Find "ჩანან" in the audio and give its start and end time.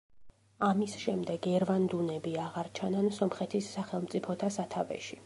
2.81-3.13